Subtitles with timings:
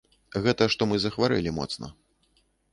[0.47, 1.93] Гэта што мы захварэлі моцна.